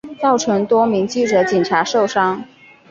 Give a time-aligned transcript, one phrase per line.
[0.19, 2.43] 造成多名记者警察受伤